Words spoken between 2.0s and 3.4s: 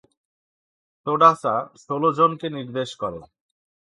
জনকে নির্দেশ করে।